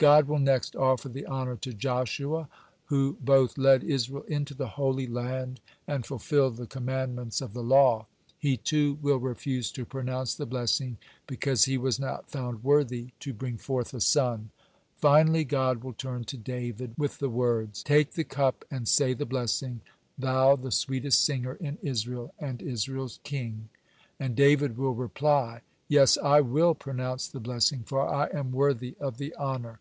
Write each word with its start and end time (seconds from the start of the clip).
God 0.00 0.28
will 0.28 0.38
next 0.38 0.76
offer 0.76 1.08
the 1.08 1.26
honor 1.26 1.56
to 1.56 1.72
Joshua, 1.74 2.48
who 2.84 3.16
both 3.20 3.58
led 3.58 3.82
Israel 3.82 4.22
into 4.28 4.54
the 4.54 4.68
Holy 4.68 5.08
Land, 5.08 5.60
and 5.88 6.06
fulfilled 6.06 6.56
the 6.56 6.68
commandments 6.68 7.40
of 7.40 7.52
the 7.52 7.64
law. 7.64 8.06
He, 8.38 8.56
too, 8.56 8.98
will 9.02 9.16
refuse 9.18 9.72
to 9.72 9.84
pronounce 9.84 10.36
the 10.36 10.46
blessing, 10.46 10.98
because 11.26 11.64
he 11.64 11.76
was 11.76 11.98
not 11.98 12.30
found 12.30 12.62
worthy 12.62 13.08
to 13.18 13.32
bring 13.32 13.56
forth 13.58 13.92
a 13.92 14.00
son. 14.00 14.50
Finally 14.98 15.42
God 15.42 15.82
will 15.82 15.94
turn 15.94 16.22
to 16.26 16.36
David 16.36 16.94
with 16.96 17.18
the 17.18 17.28
words: 17.28 17.82
"Take 17.82 18.12
the 18.12 18.22
cup 18.22 18.64
and 18.70 18.86
say 18.86 19.14
the 19.14 19.26
blessing, 19.26 19.80
thou 20.16 20.54
the 20.54 20.70
sweetest 20.70 21.24
singer 21.24 21.54
in 21.54 21.76
Israel 21.82 22.32
and 22.38 22.62
Israel's 22.62 23.18
king. 23.24 23.68
And 24.20 24.36
David 24.36 24.76
will 24.78 24.94
reply: 24.94 25.62
'Yes, 25.88 26.16
I 26.18 26.40
will 26.40 26.76
pronounce 26.76 27.26
the 27.26 27.40
blessing, 27.40 27.82
for 27.84 28.06
I 28.08 28.28
am 28.32 28.52
worthy 28.52 28.94
of 29.00 29.18
the 29.18 29.34
honor.'" 29.34 29.80